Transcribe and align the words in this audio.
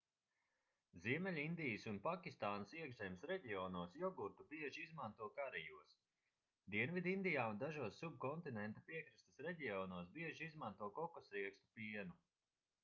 ziemeļindijas 1.01 1.83
un 1.89 1.97
pakistānas 2.05 2.71
iekšzemes 2.77 3.25
reģionos 3.31 3.97
jogurtu 4.03 4.47
bieži 4.53 4.85
izmanto 4.85 5.27
karijos 5.35 5.93
dienvidindijā 6.75 7.43
un 7.51 7.59
dažos 7.65 8.01
subkontinenta 8.05 8.83
piekrastes 8.89 9.43
reģionos 9.49 10.09
bieži 10.17 10.45
izmanto 10.51 10.89
kokosriekstu 10.97 11.73
pienu 11.81 12.19